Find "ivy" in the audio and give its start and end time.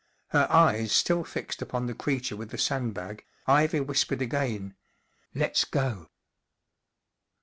3.45-3.81